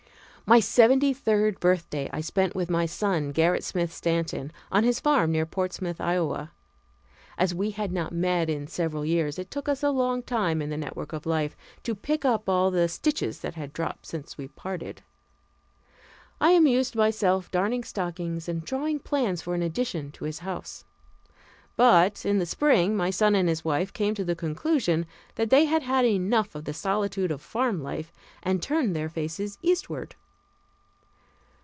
My 0.43 0.59
seventy 0.59 1.13
third 1.13 1.61
birthday 1.61 2.09
I 2.11 2.19
spent 2.19 2.55
with 2.57 2.69
my 2.69 2.85
son 2.85 3.31
Gerrit 3.31 3.63
Smith 3.63 3.93
Stanton, 3.93 4.51
on 4.69 4.83
his 4.83 4.99
farm 4.99 5.31
near 5.31 5.45
Portsmouth, 5.45 6.01
Iowa. 6.01 6.51
As 7.37 7.55
we 7.55 7.69
had 7.71 7.93
not 7.93 8.11
met 8.11 8.49
in 8.49 8.67
several 8.67 9.05
years, 9.05 9.39
it 9.39 9.49
took 9.49 9.69
us 9.69 9.81
a 9.81 9.91
long 9.91 10.21
time, 10.21 10.61
in 10.61 10.69
the 10.69 10.75
network 10.75 11.13
of 11.13 11.25
life, 11.25 11.55
to 11.83 11.95
pick 11.95 12.25
up 12.25 12.49
all 12.49 12.69
the 12.69 12.89
stitches 12.89 13.39
that 13.39 13.53
had 13.55 13.71
dropped 13.71 14.05
since 14.07 14.37
we 14.37 14.49
parted. 14.49 15.03
I 16.41 16.51
amused 16.51 16.97
myself 16.97 17.49
darning 17.49 17.85
stockings 17.85 18.49
and 18.49 18.61
drawing 18.65 18.99
plans 18.99 19.41
for 19.41 19.55
an 19.55 19.61
addition 19.61 20.11
to 20.13 20.25
his 20.25 20.39
house. 20.39 20.83
But 21.77 22.25
in 22.25 22.39
the 22.39 22.45
spring 22.45 22.97
my 22.97 23.09
son 23.09 23.35
and 23.35 23.47
his 23.47 23.63
wife 23.63 23.93
came 23.93 24.15
to 24.15 24.25
the 24.25 24.35
conclusion 24.35 25.05
that 25.35 25.49
they 25.49 25.63
had 25.63 25.83
had 25.83 26.03
enough 26.03 26.55
of 26.55 26.65
the 26.65 26.73
solitude 26.73 27.31
of 27.31 27.41
farm 27.41 27.81
life 27.81 28.11
and 28.43 28.61
turned 28.61 28.93
their 28.93 29.07
faces 29.07 29.57
eastward. 29.61 30.13